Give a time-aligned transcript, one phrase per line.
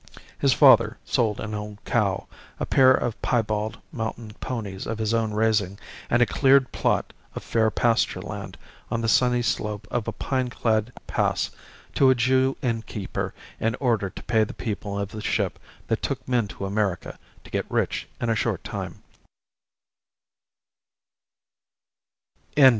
[0.39, 2.25] His father sold an old cow,
[2.59, 5.77] a pair of piebald mountain ponies of his own raising,
[6.09, 8.57] and a cleared plot of fair pasture land
[8.89, 11.51] on the sunny slope of a pine clad pass
[11.93, 16.01] to a Jew inn keeper in order to pay the people of the ship that
[16.01, 19.03] took men to America to get rich in a short time.